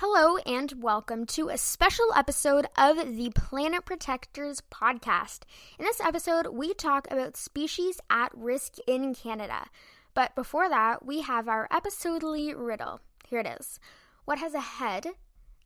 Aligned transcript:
Hello, 0.00 0.36
and 0.46 0.74
welcome 0.80 1.26
to 1.26 1.48
a 1.48 1.58
special 1.58 2.12
episode 2.14 2.66
of 2.76 3.16
the 3.16 3.30
Planet 3.34 3.84
Protectors 3.84 4.62
podcast. 4.72 5.40
In 5.76 5.84
this 5.84 6.00
episode, 6.00 6.46
we 6.52 6.72
talk 6.72 7.08
about 7.10 7.36
species 7.36 7.98
at 8.08 8.30
risk 8.32 8.76
in 8.86 9.12
Canada. 9.12 9.66
But 10.14 10.36
before 10.36 10.68
that, 10.68 11.04
we 11.04 11.22
have 11.22 11.48
our 11.48 11.66
episodely 11.72 12.54
riddle. 12.54 13.00
Here 13.28 13.40
it 13.40 13.48
is 13.58 13.80
What 14.24 14.38
has 14.38 14.54
a 14.54 14.60
head, 14.60 15.08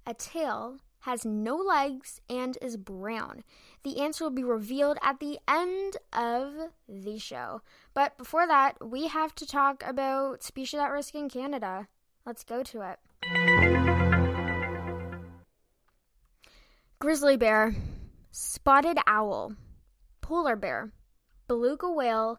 a 0.07 0.15
tail, 0.15 0.79
has 1.01 1.27
no 1.27 1.57
legs, 1.57 2.23
and 2.31 2.57
is 2.63 2.79
brown? 2.79 3.45
The 3.83 4.01
answer 4.01 4.25
will 4.25 4.31
be 4.31 4.45
revealed 4.45 4.97
at 5.03 5.21
the 5.21 5.41
end 5.47 5.99
of 6.15 6.55
the 6.89 7.19
show. 7.19 7.61
But 7.93 8.17
before 8.17 8.47
that, 8.47 8.79
we 8.81 9.09
have 9.09 9.35
to 9.35 9.47
talk 9.47 9.85
about 9.87 10.43
species 10.43 10.81
at 10.81 10.91
risk 10.91 11.15
in 11.15 11.29
Canada. 11.29 11.89
Let's 12.25 12.45
go 12.45 12.63
to 12.63 12.81
it. 12.81 12.99
Grizzly 17.03 17.37
bear, 17.37 17.75
spotted 18.31 18.97
owl, 19.09 19.57
polar 20.21 20.55
bear, 20.55 20.93
beluga 21.49 21.91
whale, 21.91 22.39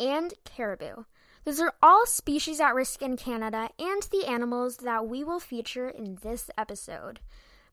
and 0.00 0.34
caribou. 0.44 1.04
Those 1.44 1.60
are 1.60 1.74
all 1.80 2.06
species 2.06 2.58
at 2.58 2.74
risk 2.74 3.02
in 3.02 3.16
Canada 3.16 3.70
and 3.78 4.02
the 4.10 4.26
animals 4.26 4.78
that 4.78 5.06
we 5.06 5.22
will 5.22 5.38
feature 5.38 5.88
in 5.88 6.18
this 6.22 6.50
episode. 6.58 7.20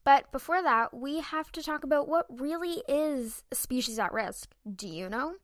But 0.04 0.32
before 0.32 0.62
that, 0.62 0.94
we 0.94 1.22
have 1.22 1.52
to 1.54 1.64
talk 1.64 1.84
about 1.84 2.08
what 2.08 2.28
really 2.30 2.84
is 2.88 3.44
a 3.52 3.56
species 3.56 3.98
at 3.98 4.14
risk. 4.14 4.52
Do 4.72 4.88
you 4.88 5.10
know? 5.10 5.38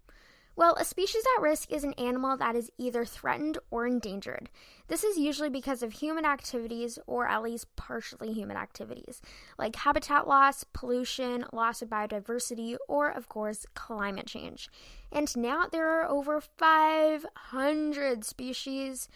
Well, 0.56 0.76
a 0.76 0.86
species 0.86 1.24
at 1.36 1.42
risk 1.42 1.72
is 1.72 1.84
an 1.84 1.94
animal 1.94 2.38
that 2.38 2.56
is 2.56 2.70
either 2.78 3.06
threatened 3.06 3.58
or 3.72 3.88
endangered. 3.88 4.50
This 4.88 5.04
is 5.04 5.18
usually 5.18 5.50
because 5.50 5.82
of 5.82 5.94
human 5.94 6.26
activities 6.26 7.00
or 7.08 7.28
at 7.28 7.42
least 7.42 7.76
partially 7.76 8.34
human 8.34 8.56
activities, 8.56 9.20
like 9.58 9.76
habitat 9.76 10.28
loss, 10.28 10.64
pollution, 10.64 11.46
loss 11.52 11.82
of 11.82 11.90
biodiversity, 11.90 12.78
or, 12.88 13.10
of 13.10 13.30
course, 13.30 13.66
climate 13.74 14.28
change. 14.28 14.70
And 15.12 15.36
now 15.36 15.66
there 15.72 16.00
are 16.00 16.08
over 16.08 16.40
500 16.40 18.24
species 18.24 19.10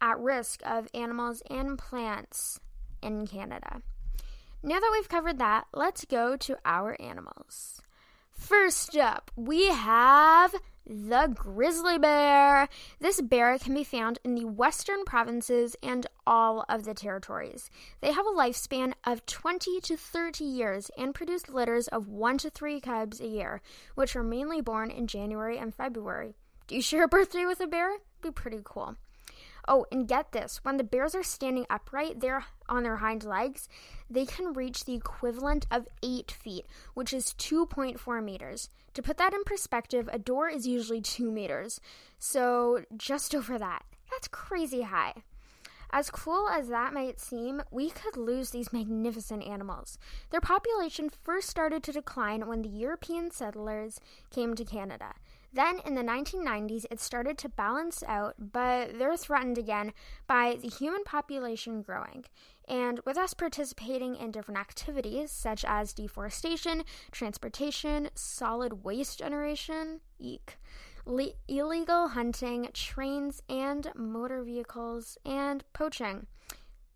at 0.00 0.18
risk 0.20 0.60
of 0.64 0.86
animals 0.94 1.42
and 1.50 1.76
plants 1.76 2.60
in 3.02 3.26
Canada. 3.26 3.82
Now 4.62 4.78
that 4.78 4.90
we've 4.92 5.08
covered 5.08 5.38
that, 5.38 5.66
let's 5.74 6.04
go 6.04 6.36
to 6.36 6.56
our 6.64 6.96
animals. 7.00 7.82
First 8.30 8.96
up, 8.96 9.30
we 9.36 9.68
have 9.68 10.54
the 10.86 11.32
grizzly 11.34 11.98
bear. 11.98 12.68
This 13.00 13.20
bear 13.20 13.58
can 13.58 13.74
be 13.74 13.84
found 13.84 14.18
in 14.24 14.34
the 14.34 14.44
western 14.44 15.04
provinces 15.04 15.76
and 15.82 16.06
all 16.26 16.64
of 16.68 16.84
the 16.84 16.94
territories. 16.94 17.70
They 18.00 18.12
have 18.12 18.26
a 18.26 18.30
lifespan 18.30 18.92
of 19.04 19.24
20 19.26 19.80
to 19.80 19.96
30 19.96 20.44
years 20.44 20.90
and 20.96 21.14
produce 21.14 21.48
litters 21.48 21.88
of 21.88 22.08
1 22.08 22.38
to 22.38 22.50
3 22.50 22.80
cubs 22.80 23.20
a 23.20 23.26
year, 23.26 23.60
which 23.94 24.14
are 24.16 24.22
mainly 24.22 24.60
born 24.60 24.90
in 24.90 25.06
January 25.06 25.58
and 25.58 25.74
February. 25.74 26.34
Do 26.66 26.74
you 26.74 26.82
share 26.82 27.04
a 27.04 27.08
birthday 27.08 27.44
with 27.44 27.60
a 27.60 27.66
bear? 27.66 27.98
Be 28.22 28.30
pretty 28.30 28.60
cool. 28.64 28.96
Oh, 29.66 29.86
and 29.90 30.06
get 30.06 30.32
this 30.32 30.60
when 30.62 30.76
the 30.76 30.84
bears 30.84 31.14
are 31.14 31.22
standing 31.22 31.66
upright, 31.70 32.20
they're 32.20 32.44
on 32.68 32.82
their 32.82 32.96
hind 32.96 33.24
legs, 33.24 33.68
they 34.10 34.26
can 34.26 34.52
reach 34.52 34.84
the 34.84 34.94
equivalent 34.94 35.66
of 35.70 35.88
8 36.02 36.30
feet, 36.30 36.66
which 36.92 37.12
is 37.12 37.34
2.4 37.38 38.22
meters. 38.22 38.68
To 38.94 39.02
put 39.02 39.16
that 39.16 39.34
in 39.34 39.42
perspective, 39.44 40.08
a 40.12 40.18
door 40.18 40.48
is 40.48 40.66
usually 40.66 41.00
2 41.00 41.30
meters, 41.30 41.80
so 42.18 42.84
just 42.96 43.34
over 43.34 43.58
that. 43.58 43.84
That's 44.10 44.28
crazy 44.28 44.82
high. 44.82 45.22
As 45.90 46.10
cool 46.10 46.48
as 46.48 46.68
that 46.68 46.92
might 46.92 47.20
seem, 47.20 47.62
we 47.70 47.88
could 47.88 48.16
lose 48.16 48.50
these 48.50 48.72
magnificent 48.72 49.46
animals. 49.46 49.96
Their 50.30 50.40
population 50.40 51.08
first 51.08 51.48
started 51.48 51.84
to 51.84 51.92
decline 51.92 52.48
when 52.48 52.62
the 52.62 52.68
European 52.68 53.30
settlers 53.30 54.00
came 54.30 54.56
to 54.56 54.64
Canada. 54.64 55.14
Then 55.54 55.78
in 55.86 55.94
the 55.94 56.02
1990s, 56.02 56.84
it 56.90 56.98
started 56.98 57.38
to 57.38 57.48
balance 57.48 58.02
out, 58.08 58.34
but 58.38 58.98
they're 58.98 59.16
threatened 59.16 59.56
again 59.56 59.92
by 60.26 60.58
the 60.60 60.68
human 60.68 61.04
population 61.04 61.80
growing. 61.80 62.24
And 62.66 63.00
with 63.06 63.16
us 63.16 63.34
participating 63.34 64.16
in 64.16 64.32
different 64.32 64.58
activities 64.58 65.30
such 65.30 65.64
as 65.64 65.92
deforestation, 65.92 66.82
transportation, 67.12 68.08
solid 68.14 68.84
waste 68.84 69.20
generation, 69.20 70.00
eek, 70.18 70.58
le- 71.06 71.34
illegal 71.46 72.08
hunting, 72.08 72.68
trains 72.72 73.40
and 73.48 73.92
motor 73.94 74.42
vehicles, 74.42 75.18
and 75.24 75.62
poaching. 75.72 76.26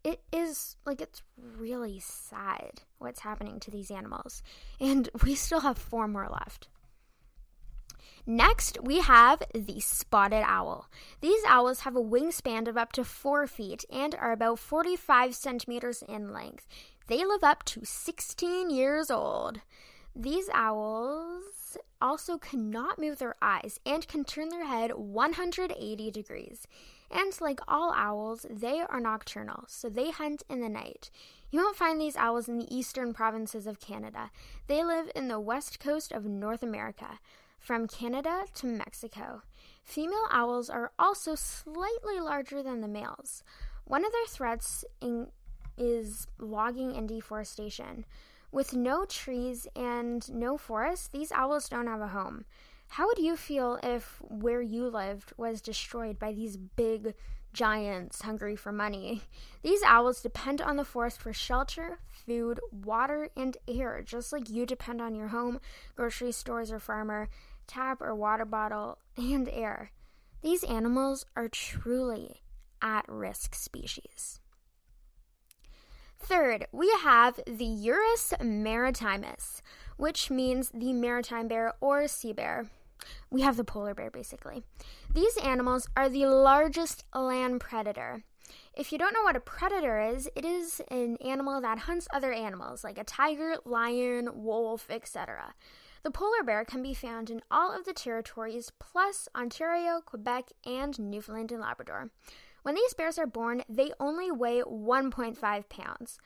It 0.02 0.20
is 0.32 0.76
like 0.84 1.00
it's 1.00 1.22
really 1.36 2.00
sad 2.00 2.82
what's 2.98 3.20
happening 3.20 3.60
to 3.60 3.70
these 3.70 3.92
animals. 3.92 4.42
And 4.80 5.08
we 5.22 5.36
still 5.36 5.60
have 5.60 5.78
four 5.78 6.08
more 6.08 6.28
left. 6.28 6.66
Next, 8.26 8.78
we 8.82 9.00
have 9.00 9.42
the 9.54 9.80
spotted 9.80 10.44
owl. 10.44 10.88
These 11.20 11.42
owls 11.46 11.80
have 11.80 11.96
a 11.96 12.02
wingspan 12.02 12.68
of 12.68 12.76
up 12.76 12.92
to 12.92 13.04
4 13.04 13.46
feet 13.46 13.84
and 13.90 14.14
are 14.14 14.32
about 14.32 14.58
45 14.58 15.34
centimeters 15.34 16.02
in 16.06 16.32
length. 16.32 16.66
They 17.06 17.24
live 17.24 17.42
up 17.42 17.64
to 17.64 17.84
16 17.84 18.70
years 18.70 19.10
old. 19.10 19.62
These 20.14 20.50
owls 20.52 21.78
also 22.00 22.38
cannot 22.38 22.98
move 22.98 23.18
their 23.18 23.34
eyes 23.40 23.80
and 23.86 24.06
can 24.08 24.24
turn 24.24 24.48
their 24.48 24.66
head 24.66 24.92
180 24.94 26.10
degrees. 26.10 26.66
And 27.10 27.32
like 27.40 27.60
all 27.66 27.92
owls, 27.96 28.44
they 28.50 28.80
are 28.80 29.00
nocturnal, 29.00 29.64
so 29.68 29.88
they 29.88 30.10
hunt 30.10 30.42
in 30.50 30.60
the 30.60 30.68
night. 30.68 31.10
You 31.50 31.60
won't 31.60 31.76
find 31.76 32.00
these 32.00 32.16
owls 32.16 32.48
in 32.48 32.58
the 32.58 32.74
eastern 32.74 33.14
provinces 33.14 33.66
of 33.66 33.80
Canada. 33.80 34.30
They 34.66 34.84
live 34.84 35.10
in 35.14 35.28
the 35.28 35.40
west 35.40 35.80
coast 35.80 36.12
of 36.12 36.26
North 36.26 36.62
America 36.62 37.20
from 37.58 37.86
Canada 37.86 38.44
to 38.54 38.66
Mexico. 38.66 39.42
Female 39.84 40.26
owls 40.30 40.68
are 40.70 40.92
also 40.98 41.34
slightly 41.34 42.20
larger 42.20 42.62
than 42.62 42.80
the 42.80 42.88
males. 42.88 43.42
One 43.84 44.04
of 44.04 44.12
their 44.12 44.26
threats 44.26 44.84
in, 45.00 45.28
is 45.76 46.26
logging 46.38 46.96
and 46.96 47.08
deforestation. 47.08 48.04
With 48.50 48.74
no 48.74 49.04
trees 49.04 49.66
and 49.76 50.28
no 50.32 50.56
forests, 50.56 51.08
these 51.08 51.32
owls 51.32 51.68
don't 51.68 51.86
have 51.86 52.00
a 52.00 52.08
home. 52.08 52.44
How 52.88 53.06
would 53.06 53.18
you 53.18 53.36
feel 53.36 53.78
if 53.82 54.20
where 54.22 54.62
you 54.62 54.88
lived 54.88 55.32
was 55.36 55.60
destroyed 55.60 56.18
by 56.18 56.32
these 56.32 56.56
big 56.56 57.14
giants 57.52 58.22
hungry 58.22 58.56
for 58.56 58.72
money? 58.72 59.22
These 59.62 59.82
owls 59.82 60.22
depend 60.22 60.62
on 60.62 60.76
the 60.76 60.84
forest 60.84 61.20
for 61.20 61.32
shelter, 61.32 61.98
food, 62.08 62.60
water, 62.70 63.28
and 63.36 63.56
air, 63.66 64.02
just 64.02 64.32
like 64.32 64.48
you 64.48 64.64
depend 64.64 65.02
on 65.02 65.14
your 65.14 65.28
home, 65.28 65.60
grocery 65.96 66.32
stores, 66.32 66.72
or 66.72 66.78
farmer 66.78 67.28
tap 67.68 68.02
or 68.02 68.14
water 68.14 68.44
bottle, 68.44 68.98
and 69.16 69.48
air. 69.48 69.92
These 70.42 70.64
animals 70.64 71.24
are 71.36 71.48
truly 71.48 72.42
at 72.82 73.04
risk 73.08 73.54
species. 73.54 74.40
Third, 76.18 76.66
we 76.72 76.90
have 77.02 77.40
the 77.46 77.90
Ursus 77.90 78.34
maritimus, 78.40 79.62
which 79.96 80.30
means 80.30 80.70
the 80.74 80.92
maritime 80.92 81.48
bear 81.48 81.74
or 81.80 82.08
sea 82.08 82.32
bear. 82.32 82.66
We 83.30 83.42
have 83.42 83.56
the 83.56 83.64
polar 83.64 83.94
bear 83.94 84.10
basically. 84.10 84.64
These 85.12 85.36
animals 85.38 85.88
are 85.96 86.08
the 86.08 86.26
largest 86.26 87.04
land 87.14 87.60
predator. 87.60 88.24
If 88.74 88.92
you 88.92 88.98
don't 88.98 89.12
know 89.12 89.22
what 89.22 89.36
a 89.36 89.40
predator 89.40 90.00
is, 90.00 90.28
it 90.34 90.44
is 90.44 90.80
an 90.90 91.16
animal 91.16 91.60
that 91.60 91.80
hunts 91.80 92.08
other 92.12 92.32
animals 92.32 92.84
like 92.84 92.98
a 92.98 93.04
tiger, 93.04 93.56
lion, 93.64 94.30
wolf, 94.34 94.86
etc. 94.90 95.54
The 96.02 96.10
polar 96.10 96.42
bear 96.44 96.64
can 96.64 96.82
be 96.82 96.94
found 96.94 97.30
in 97.30 97.42
all 97.50 97.76
of 97.76 97.84
the 97.84 97.92
territories, 97.92 98.72
plus 98.78 99.28
Ontario, 99.34 100.00
Quebec, 100.04 100.52
and 100.64 100.98
Newfoundland 100.98 101.52
and 101.52 101.60
Labrador. 101.60 102.10
When 102.62 102.74
these 102.74 102.94
bears 102.94 103.18
are 103.18 103.26
born, 103.26 103.62
they 103.68 103.92
only 103.98 104.30
weigh 104.30 104.62
1.5 104.62 105.68
pounds. 105.68 106.18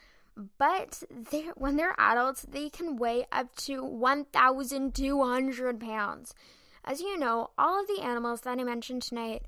But 0.58 1.02
they're, 1.10 1.52
when 1.56 1.76
they're 1.76 1.94
adults, 1.98 2.42
they 2.42 2.70
can 2.70 2.96
weigh 2.96 3.26
up 3.30 3.54
to 3.56 3.84
1,200 3.84 5.80
pounds. 5.80 6.34
As 6.84 7.00
you 7.00 7.18
know, 7.18 7.50
all 7.58 7.80
of 7.80 7.86
the 7.86 8.02
animals 8.02 8.40
that 8.42 8.58
I 8.58 8.64
mentioned 8.64 9.02
tonight 9.02 9.42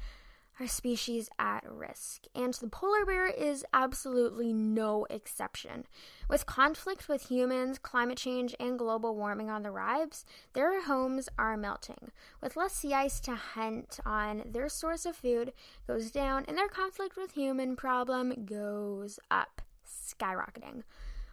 are 0.60 0.66
species 0.66 1.28
at 1.38 1.64
risk, 1.68 2.24
and 2.34 2.54
the 2.54 2.68
polar 2.68 3.04
bear 3.04 3.26
is 3.26 3.64
absolutely 3.72 4.52
no 4.52 5.06
exception. 5.10 5.84
With 6.28 6.46
conflict 6.46 7.08
with 7.08 7.28
humans, 7.28 7.78
climate 7.78 8.18
change, 8.18 8.54
and 8.60 8.78
global 8.78 9.16
warming 9.16 9.50
on 9.50 9.62
the 9.62 9.70
rise, 9.70 10.24
their 10.52 10.82
homes 10.82 11.28
are 11.38 11.56
melting. 11.56 12.12
With 12.40 12.56
less 12.56 12.74
sea 12.74 12.94
ice 12.94 13.20
to 13.20 13.34
hunt 13.34 13.98
on, 14.06 14.42
their 14.46 14.68
source 14.68 15.06
of 15.06 15.16
food 15.16 15.52
goes 15.86 16.10
down, 16.10 16.44
and 16.46 16.56
their 16.56 16.68
conflict 16.68 17.16
with 17.16 17.32
human 17.32 17.74
problem 17.74 18.44
goes 18.44 19.18
up, 19.30 19.62
skyrocketing. 19.86 20.82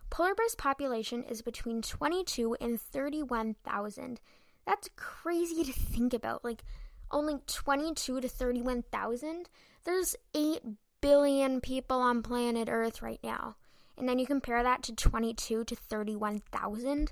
Polar 0.10 0.36
bear's 0.36 0.56
population 0.56 1.24
is 1.24 1.42
between 1.42 1.82
22 1.82 2.58
and 2.60 2.82
31,000. 2.82 4.20
That's 4.66 4.90
crazy 4.96 5.64
to 5.64 5.72
think 5.72 6.14
about. 6.14 6.44
Like, 6.44 6.64
only 7.12 7.40
22 7.48 8.22
to 8.22 8.28
31,000, 8.28 9.50
there's 9.84 10.16
8 10.34 10.62
billion 11.02 11.62
people 11.62 11.98
on 11.98 12.22
planet 12.22 12.68
Earth 12.72 13.02
right 13.02 13.20
now. 13.24 13.56
and 13.98 14.10
then 14.10 14.18
you 14.18 14.26
compare 14.26 14.64
that 14.64 14.82
to 14.84 14.96
22 14.96 15.64
to 15.64 15.76
31,000, 15.76 17.12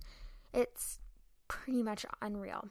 it's 0.54 1.00
pretty 1.48 1.84
much 1.84 2.06
unreal. 2.22 2.70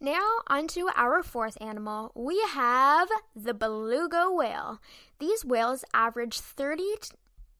Now, 0.00 0.40
onto 0.48 0.88
our 0.96 1.22
fourth 1.22 1.56
animal. 1.60 2.10
We 2.14 2.40
have 2.48 3.08
the 3.36 3.54
beluga 3.54 4.30
whale. 4.30 4.80
These 5.20 5.44
whales 5.44 5.84
average 5.94 6.40
30 6.40 6.82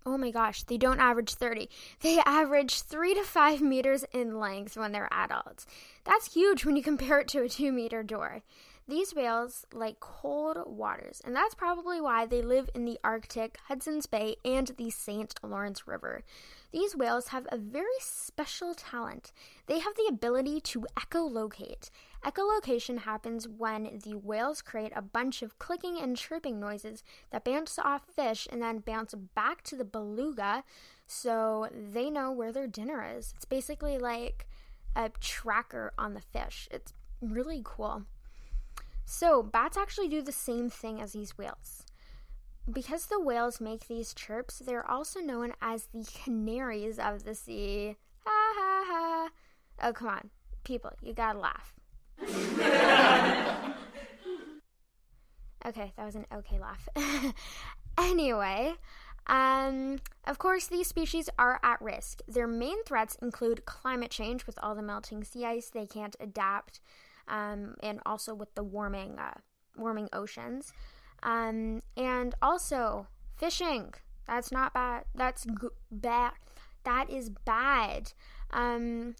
oh 0.06 0.18
my 0.18 0.30
gosh, 0.30 0.62
they 0.64 0.76
don't 0.76 1.00
average 1.00 1.34
30. 1.34 1.68
They 2.00 2.18
average 2.26 2.82
3 2.82 3.14
to 3.14 3.22
5 3.22 3.60
meters 3.60 4.04
in 4.12 4.38
length 4.38 4.76
when 4.76 4.92
they're 4.92 5.08
adults. 5.10 5.66
That's 6.04 6.34
huge 6.34 6.64
when 6.64 6.76
you 6.76 6.82
compare 6.82 7.20
it 7.20 7.28
to 7.28 7.42
a 7.42 7.48
2 7.48 7.72
meter 7.72 8.02
door. 8.02 8.42
These 8.86 9.14
whales 9.14 9.64
like 9.72 9.98
cold 9.98 10.58
waters, 10.66 11.22
and 11.24 11.34
that's 11.34 11.54
probably 11.54 12.02
why 12.02 12.26
they 12.26 12.42
live 12.42 12.68
in 12.74 12.84
the 12.84 12.98
Arctic, 13.02 13.56
Hudson's 13.68 14.04
Bay, 14.04 14.36
and 14.44 14.70
the 14.76 14.90
St. 14.90 15.34
Lawrence 15.42 15.88
River. 15.88 16.22
These 16.70 16.94
whales 16.94 17.28
have 17.28 17.46
a 17.50 17.56
very 17.56 17.98
special 18.00 18.74
talent. 18.74 19.32
They 19.68 19.78
have 19.78 19.94
the 19.94 20.06
ability 20.10 20.60
to 20.60 20.86
echolocate. 20.98 21.88
Echolocation 22.26 22.98
happens 22.98 23.48
when 23.48 24.00
the 24.04 24.18
whales 24.18 24.60
create 24.60 24.92
a 24.94 25.00
bunch 25.00 25.40
of 25.40 25.58
clicking 25.58 25.98
and 25.98 26.14
chirping 26.14 26.60
noises 26.60 27.02
that 27.30 27.44
bounce 27.44 27.78
off 27.78 28.02
fish 28.14 28.46
and 28.52 28.60
then 28.60 28.80
bounce 28.80 29.14
back 29.14 29.62
to 29.62 29.76
the 29.76 29.84
beluga 29.84 30.62
so 31.06 31.68
they 31.72 32.10
know 32.10 32.30
where 32.30 32.52
their 32.52 32.66
dinner 32.66 33.06
is. 33.16 33.32
It's 33.34 33.46
basically 33.46 33.96
like 33.96 34.46
a 34.94 35.10
tracker 35.20 35.94
on 35.96 36.12
the 36.12 36.20
fish. 36.20 36.68
It's 36.70 36.92
really 37.22 37.62
cool. 37.64 38.04
So, 39.04 39.42
bats 39.42 39.76
actually 39.76 40.08
do 40.08 40.22
the 40.22 40.32
same 40.32 40.70
thing 40.70 41.00
as 41.00 41.12
these 41.12 41.36
whales. 41.36 41.84
Because 42.70 43.06
the 43.06 43.20
whales 43.20 43.60
make 43.60 43.86
these 43.88 44.14
chirps, 44.14 44.58
they're 44.58 44.88
also 44.90 45.20
known 45.20 45.52
as 45.60 45.88
the 45.92 46.04
canaries 46.04 46.98
of 46.98 47.24
the 47.24 47.34
sea. 47.34 47.96
Ha 48.24 48.54
ha 48.56 48.84
ha. 48.86 49.28
Oh, 49.82 49.92
come 49.92 50.08
on. 50.08 50.30
People, 50.64 50.92
you 51.02 51.12
gotta 51.12 51.38
laugh. 51.38 51.74
okay, 55.66 55.92
that 55.96 56.04
was 56.06 56.14
an 56.14 56.26
okay 56.34 56.58
laugh. 56.58 56.88
anyway, 57.98 58.74
um, 59.26 59.98
of 60.26 60.38
course, 60.38 60.66
these 60.66 60.86
species 60.86 61.28
are 61.38 61.60
at 61.62 61.82
risk. 61.82 62.20
Their 62.26 62.46
main 62.46 62.82
threats 62.84 63.16
include 63.20 63.66
climate 63.66 64.10
change 64.10 64.46
with 64.46 64.58
all 64.62 64.74
the 64.74 64.82
melting 64.82 65.24
sea 65.24 65.44
ice, 65.44 65.68
they 65.68 65.86
can't 65.86 66.16
adapt 66.18 66.80
um, 67.28 67.74
and 67.82 68.00
also 68.04 68.34
with 68.34 68.54
the 68.54 68.64
warming 68.64 69.18
uh, 69.18 69.34
warming 69.76 70.08
oceans, 70.12 70.72
um, 71.22 71.82
and 71.96 72.34
also 72.42 73.06
fishing. 73.36 73.94
That's 74.26 74.50
not 74.52 74.72
bad. 74.72 75.04
That's 75.14 75.44
g- 75.44 75.68
bad. 75.90 76.32
That 76.84 77.10
is 77.10 77.30
bad. 77.30 78.12
Um, 78.50 79.16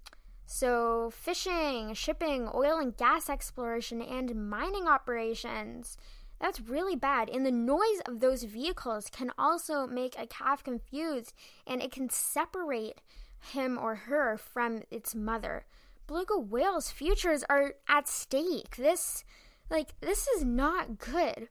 so, 0.47 1.11
fishing, 1.11 1.95
shipping, 1.95 2.49
oil 2.55 2.79
and 2.79 2.97
gas 2.97 3.29
exploration, 3.29 4.03
and 4.03 4.49
mining 4.49 4.87
operations. 4.87 5.97
That's 6.41 6.61
really 6.61 6.97
bad. 6.97 7.31
And 7.31 7.47
the 7.47 7.51
noise 7.51 8.01
of 8.07 8.21
those 8.21 8.43
vehicles 8.45 9.09
can 9.11 9.31
also 9.39 9.87
make 9.87 10.15
a 10.19 10.27
calf 10.27 10.63
confused 10.63 11.33
and 11.67 11.83
it 11.83 11.93
can 11.93 12.11
separate 12.11 13.01
him 13.41 13.79
or 13.79 13.95
her 13.95 14.37
from 14.37 14.83
its 14.91 15.15
mother 15.15 15.65
beluga 16.07 16.39
whales' 16.39 16.91
futures 16.91 17.45
are 17.49 17.75
at 17.89 18.09
stake. 18.09 18.77
This, 18.77 19.25
like, 19.71 19.99
this 20.01 20.27
is 20.29 20.45
not 20.45 20.99
good. 20.99 21.49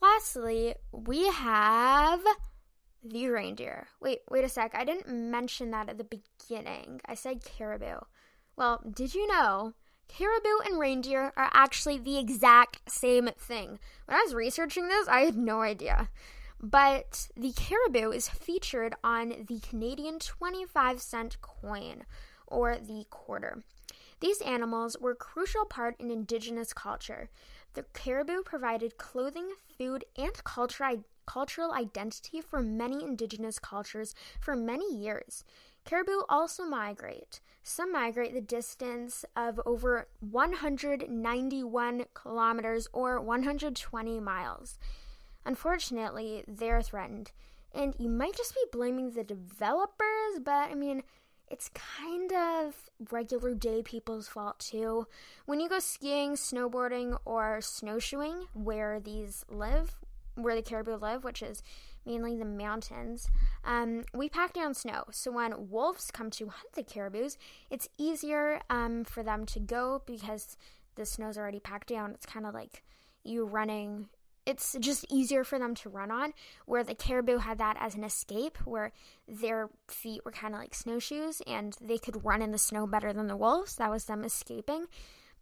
Lastly, 0.00 0.74
we 0.92 1.28
have 1.28 2.20
the 3.02 3.28
reindeer. 3.28 3.88
Wait, 4.00 4.20
wait 4.30 4.44
a 4.44 4.48
sec. 4.48 4.74
I 4.74 4.84
didn't 4.84 5.08
mention 5.08 5.70
that 5.70 5.88
at 5.88 5.98
the 5.98 6.04
beginning. 6.04 7.00
I 7.06 7.14
said 7.14 7.44
caribou. 7.44 8.00
Well, 8.56 8.82
did 8.92 9.14
you 9.14 9.26
know 9.26 9.74
caribou 10.08 10.60
and 10.64 10.78
reindeer 10.78 11.32
are 11.36 11.50
actually 11.52 11.98
the 11.98 12.18
exact 12.18 12.90
same 12.90 13.30
thing? 13.38 13.78
When 14.06 14.16
I 14.16 14.22
was 14.22 14.34
researching 14.34 14.88
this, 14.88 15.08
I 15.08 15.20
had 15.20 15.36
no 15.36 15.62
idea. 15.62 16.08
But 16.60 17.28
the 17.36 17.52
caribou 17.52 18.10
is 18.10 18.28
featured 18.28 18.94
on 19.04 19.46
the 19.48 19.60
Canadian 19.60 20.18
25 20.18 21.00
cent 21.00 21.40
coin, 21.42 22.04
or 22.46 22.76
the 22.76 23.06
quarter. 23.10 23.62
These 24.20 24.40
animals 24.42 24.96
were 25.00 25.10
a 25.12 25.16
crucial 25.16 25.64
part 25.64 25.96
in 25.98 26.10
indigenous 26.10 26.72
culture. 26.72 27.28
The 27.74 27.84
caribou 27.92 28.42
provided 28.42 28.96
clothing, 28.96 29.48
food, 29.76 30.04
and 30.16 30.32
cultural 30.44 31.72
identity 31.72 32.40
for 32.40 32.62
many 32.62 33.02
indigenous 33.02 33.58
cultures 33.58 34.14
for 34.40 34.54
many 34.54 34.94
years. 34.94 35.44
Caribou 35.84 36.22
also 36.28 36.64
migrate. 36.64 37.40
Some 37.62 37.92
migrate 37.92 38.32
the 38.32 38.40
distance 38.40 39.24
of 39.36 39.60
over 39.66 40.08
191 40.20 42.04
kilometers 42.14 42.88
or 42.92 43.20
120 43.20 44.20
miles. 44.20 44.78
Unfortunately, 45.44 46.44
they're 46.48 46.80
threatened. 46.80 47.32
And 47.74 47.94
you 47.98 48.08
might 48.08 48.36
just 48.36 48.54
be 48.54 48.64
blaming 48.72 49.10
the 49.10 49.24
developers, 49.24 50.38
but 50.42 50.70
I 50.70 50.74
mean, 50.74 51.02
it's 51.48 51.70
kind 51.70 52.32
of 52.32 52.90
regular 53.10 53.54
day 53.54 53.82
people's 53.82 54.28
fault 54.28 54.58
too. 54.58 55.06
When 55.46 55.60
you 55.60 55.68
go 55.68 55.78
skiing, 55.78 56.32
snowboarding, 56.32 57.18
or 57.24 57.60
snowshoeing 57.60 58.46
where 58.54 59.00
these 59.00 59.44
live, 59.50 59.96
where 60.34 60.54
the 60.54 60.62
caribou 60.62 60.96
live, 60.96 61.24
which 61.24 61.42
is 61.42 61.62
mainly 62.06 62.36
the 62.36 62.44
mountains, 62.44 63.30
um, 63.64 64.04
we 64.12 64.28
pack 64.28 64.52
down 64.52 64.74
snow. 64.74 65.04
So 65.10 65.30
when 65.30 65.70
wolves 65.70 66.10
come 66.10 66.30
to 66.30 66.46
hunt 66.46 66.72
the 66.74 66.82
caribous, 66.82 67.36
it's 67.70 67.88
easier 67.98 68.60
um, 68.70 69.04
for 69.04 69.22
them 69.22 69.46
to 69.46 69.60
go 69.60 70.02
because 70.06 70.56
the 70.96 71.06
snow's 71.06 71.38
already 71.38 71.60
packed 71.60 71.88
down. 71.88 72.12
It's 72.12 72.26
kind 72.26 72.46
of 72.46 72.54
like 72.54 72.82
you 73.22 73.44
running 73.44 74.08
it's 74.46 74.76
just 74.80 75.06
easier 75.10 75.44
for 75.44 75.58
them 75.58 75.74
to 75.76 75.88
run 75.88 76.10
on. 76.10 76.32
Where 76.66 76.84
the 76.84 76.94
caribou 76.94 77.38
had 77.38 77.58
that 77.58 77.76
as 77.80 77.94
an 77.94 78.04
escape, 78.04 78.58
where 78.64 78.92
their 79.26 79.70
feet 79.88 80.24
were 80.24 80.32
kind 80.32 80.54
of 80.54 80.60
like 80.60 80.74
snowshoes 80.74 81.42
and 81.46 81.76
they 81.80 81.98
could 81.98 82.24
run 82.24 82.42
in 82.42 82.52
the 82.52 82.58
snow 82.58 82.86
better 82.86 83.12
than 83.12 83.26
the 83.26 83.36
wolves. 83.36 83.76
That 83.76 83.90
was 83.90 84.04
them 84.04 84.24
escaping. 84.24 84.86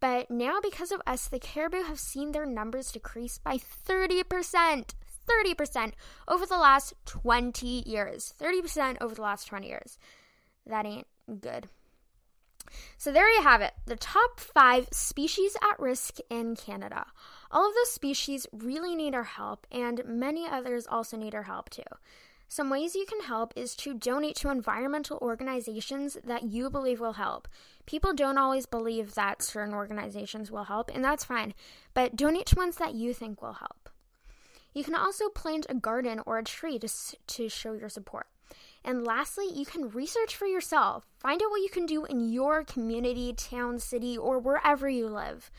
But 0.00 0.30
now, 0.30 0.58
because 0.60 0.90
of 0.90 1.00
us, 1.06 1.28
the 1.28 1.38
caribou 1.38 1.84
have 1.84 2.00
seen 2.00 2.32
their 2.32 2.46
numbers 2.46 2.90
decrease 2.90 3.38
by 3.38 3.56
30%. 3.56 4.94
30% 5.28 5.92
over 6.26 6.44
the 6.44 6.56
last 6.56 6.94
20 7.06 7.84
years. 7.86 8.34
30% 8.40 8.96
over 9.00 9.14
the 9.14 9.22
last 9.22 9.46
20 9.46 9.68
years. 9.68 9.98
That 10.66 10.86
ain't 10.86 11.06
good. 11.40 11.68
So 12.96 13.12
there 13.12 13.30
you 13.30 13.42
have 13.42 13.60
it 13.60 13.74
the 13.86 13.96
top 13.96 14.40
five 14.40 14.88
species 14.92 15.56
at 15.62 15.78
risk 15.78 16.18
in 16.30 16.56
Canada. 16.56 17.06
All 17.52 17.68
of 17.68 17.74
those 17.74 17.92
species 17.92 18.46
really 18.50 18.96
need 18.96 19.14
our 19.14 19.24
help, 19.24 19.66
and 19.70 20.02
many 20.06 20.46
others 20.48 20.86
also 20.86 21.18
need 21.18 21.34
our 21.34 21.42
help 21.42 21.68
too. 21.68 21.82
Some 22.48 22.70
ways 22.70 22.94
you 22.94 23.06
can 23.06 23.22
help 23.22 23.52
is 23.56 23.74
to 23.76 23.94
donate 23.94 24.36
to 24.36 24.50
environmental 24.50 25.18
organizations 25.22 26.16
that 26.24 26.44
you 26.44 26.70
believe 26.70 27.00
will 27.00 27.14
help. 27.14 27.48
People 27.86 28.14
don't 28.14 28.38
always 28.38 28.66
believe 28.66 29.14
that 29.14 29.42
certain 29.42 29.74
organizations 29.74 30.50
will 30.50 30.64
help, 30.64 30.90
and 30.94 31.04
that's 31.04 31.24
fine, 31.24 31.54
but 31.94 32.16
donate 32.16 32.46
to 32.46 32.56
ones 32.56 32.76
that 32.76 32.94
you 32.94 33.12
think 33.12 33.42
will 33.42 33.54
help. 33.54 33.90
You 34.74 34.84
can 34.84 34.94
also 34.94 35.28
plant 35.28 35.66
a 35.68 35.74
garden 35.74 36.20
or 36.24 36.38
a 36.38 36.44
tree 36.44 36.78
to, 36.78 36.88
to 37.26 37.48
show 37.48 37.74
your 37.74 37.88
support. 37.90 38.26
And 38.84 39.04
lastly, 39.04 39.46
you 39.52 39.64
can 39.64 39.90
research 39.90 40.34
for 40.34 40.46
yourself. 40.46 41.06
Find 41.18 41.42
out 41.42 41.50
what 41.50 41.62
you 41.62 41.68
can 41.68 41.86
do 41.86 42.04
in 42.04 42.30
your 42.30 42.64
community, 42.64 43.32
town, 43.34 43.78
city, 43.78 44.16
or 44.16 44.38
wherever 44.38 44.88
you 44.88 45.08
live. 45.08 45.50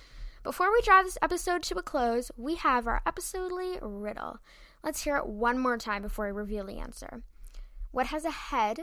Before 0.43 0.73
we 0.73 0.81
draw 0.81 1.01
this 1.01 1.17
episode 1.21 1.63
to 1.63 1.77
a 1.77 1.81
close, 1.81 2.29
we 2.35 2.55
have 2.55 2.85
our 2.85 3.01
episodely 3.05 3.77
riddle. 3.81 4.39
Let's 4.83 5.03
hear 5.03 5.15
it 5.15 5.25
one 5.25 5.57
more 5.57 5.77
time 5.77 6.01
before 6.01 6.25
I 6.25 6.29
reveal 6.29 6.65
the 6.65 6.79
answer. 6.79 7.23
What 7.91 8.07
has 8.07 8.25
a 8.25 8.29
head, 8.29 8.81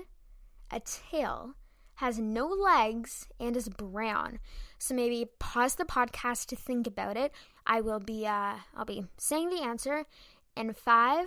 a 0.70 0.80
tail, 0.80 1.56
has 1.96 2.18
no 2.18 2.46
legs, 2.46 3.26
and 3.38 3.54
is 3.58 3.68
brown? 3.68 4.38
So 4.78 4.94
maybe 4.94 5.26
pause 5.38 5.74
the 5.74 5.84
podcast 5.84 6.46
to 6.46 6.56
think 6.56 6.86
about 6.86 7.18
it. 7.18 7.30
I 7.66 7.82
will 7.82 8.00
be 8.00 8.26
uh 8.26 8.54
I'll 8.74 8.86
be 8.86 9.04
saying 9.18 9.50
the 9.50 9.62
answer 9.62 10.06
in 10.56 10.72
five, 10.72 11.26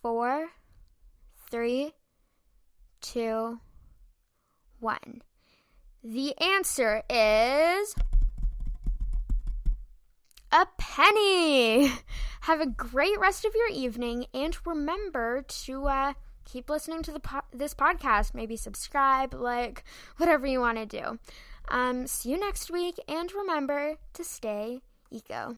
four, 0.00 0.48
three, 1.50 1.92
two, 3.02 3.60
one. 4.80 5.20
The 6.02 6.34
answer 6.38 7.02
is 7.10 7.94
a 10.52 10.66
penny. 10.78 11.92
Have 12.42 12.60
a 12.60 12.66
great 12.66 13.18
rest 13.18 13.44
of 13.44 13.54
your 13.54 13.68
evening, 13.68 14.26
and 14.32 14.56
remember 14.66 15.42
to 15.42 15.86
uh, 15.86 16.12
keep 16.44 16.70
listening 16.70 17.02
to 17.02 17.12
the 17.12 17.20
po- 17.20 17.40
this 17.52 17.74
podcast. 17.74 18.34
Maybe 18.34 18.56
subscribe, 18.56 19.34
like, 19.34 19.84
whatever 20.16 20.46
you 20.46 20.60
want 20.60 20.78
to 20.78 20.86
do. 20.86 21.18
Um, 21.68 22.06
see 22.06 22.30
you 22.30 22.40
next 22.40 22.70
week, 22.70 22.98
and 23.08 23.32
remember 23.32 23.96
to 24.14 24.24
stay 24.24 24.80
eco. 25.10 25.56